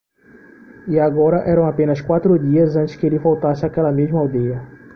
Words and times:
E 0.87 0.99
agora 0.99 1.43
eram 1.45 1.67
apenas 1.67 2.01
quatro 2.01 2.39
dias 2.39 2.75
antes 2.75 2.95
que 2.95 3.05
ele 3.05 3.19
voltasse 3.19 3.63
àquela 3.67 3.91
mesma 3.91 4.19
aldeia. 4.19 4.59